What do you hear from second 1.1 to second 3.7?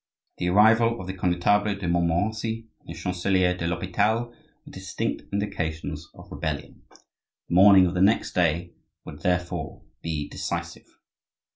Connetable de Montmorency and the Chancelier de